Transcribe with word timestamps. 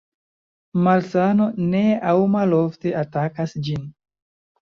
Malsano 0.87 1.45
ne 1.73 1.81
aŭ 2.11 2.15
malofte 2.37 2.93
atakas 3.05 3.53
ĝin. 3.69 3.87